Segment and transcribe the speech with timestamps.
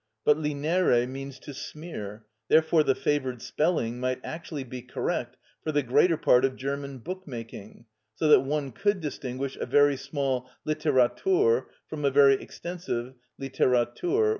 [0.25, 5.83] But linere means to smear; therefore the favoured spelling might actually be correct for the
[5.83, 7.85] greater part of German bookmaking;
[8.15, 14.29] so that one could distinguish a very small "Litteratur" from a very extensive "_Literatur.